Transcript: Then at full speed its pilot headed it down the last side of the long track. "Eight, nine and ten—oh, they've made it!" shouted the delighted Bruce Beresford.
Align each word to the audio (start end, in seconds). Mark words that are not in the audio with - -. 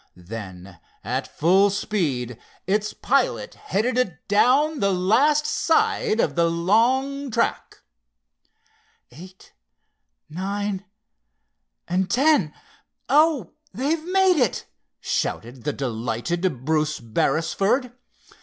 Then 0.15 0.79
at 1.03 1.27
full 1.27 1.69
speed 1.69 2.39
its 2.65 2.91
pilot 2.91 3.53
headed 3.53 3.99
it 3.99 4.27
down 4.27 4.79
the 4.79 4.91
last 4.91 5.45
side 5.45 6.19
of 6.19 6.33
the 6.33 6.49
long 6.49 7.29
track. 7.29 7.83
"Eight, 9.11 9.53
nine 10.27 10.85
and 11.87 12.09
ten—oh, 12.09 13.51
they've 13.75 14.03
made 14.05 14.41
it!" 14.43 14.65
shouted 15.01 15.65
the 15.65 15.73
delighted 15.73 16.65
Bruce 16.65 16.99
Beresford. 16.99 17.91